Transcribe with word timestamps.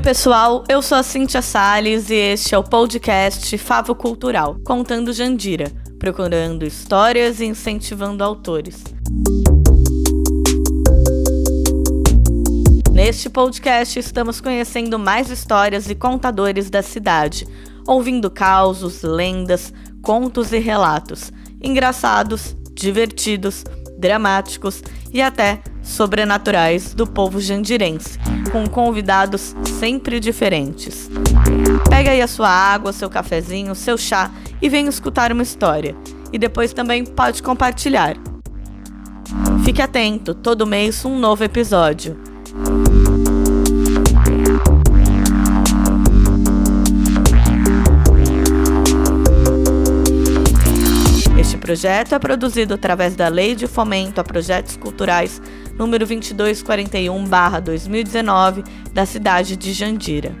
pessoal, 0.00 0.64
eu 0.70 0.80
sou 0.80 0.96
a 0.96 1.02
Cintia 1.02 1.42
Sales 1.42 2.08
e 2.08 2.14
este 2.14 2.54
é 2.54 2.58
o 2.58 2.64
podcast 2.64 3.58
Favo 3.58 3.94
Cultural, 3.94 4.56
contando 4.64 5.12
Jandira, 5.12 5.70
procurando 5.98 6.64
histórias 6.64 7.40
e 7.40 7.44
incentivando 7.44 8.24
autores. 8.24 8.82
Neste 12.90 13.28
podcast 13.28 13.98
estamos 13.98 14.40
conhecendo 14.40 14.98
mais 14.98 15.30
histórias 15.30 15.90
e 15.90 15.94
contadores 15.94 16.70
da 16.70 16.80
cidade, 16.80 17.46
ouvindo 17.86 18.30
causos, 18.30 19.02
lendas, 19.02 19.74
contos 20.00 20.52
e 20.52 20.58
relatos, 20.58 21.30
engraçados, 21.60 22.56
divertidos, 22.72 23.62
dramáticos 24.02 24.82
e 25.12 25.22
até 25.22 25.60
sobrenaturais 25.80 26.92
do 26.92 27.06
povo 27.06 27.40
jandirense, 27.40 28.18
com 28.50 28.66
convidados 28.66 29.54
sempre 29.78 30.18
diferentes. 30.20 31.08
Pega 31.88 32.10
aí 32.10 32.20
a 32.20 32.26
sua 32.26 32.48
água, 32.48 32.92
seu 32.92 33.08
cafezinho, 33.08 33.74
seu 33.74 33.96
chá 33.96 34.30
e 34.60 34.68
venha 34.68 34.90
escutar 34.90 35.32
uma 35.32 35.42
história. 35.42 35.96
E 36.32 36.38
depois 36.38 36.72
também 36.72 37.04
pode 37.04 37.42
compartilhar. 37.42 38.16
Fique 39.64 39.80
atento, 39.80 40.34
todo 40.34 40.66
mês 40.66 41.04
um 41.04 41.18
novo 41.18 41.44
episódio. 41.44 42.31
Projeto 51.72 52.14
é 52.14 52.18
produzido 52.18 52.74
através 52.74 53.16
da 53.16 53.28
Lei 53.28 53.54
de 53.54 53.66
Fomento 53.66 54.20
a 54.20 54.24
Projetos 54.24 54.76
Culturais 54.76 55.40
número 55.78 56.06
2241/2019 56.06 58.62
da 58.92 59.06
cidade 59.06 59.56
de 59.56 59.72
Jandira. 59.72 60.36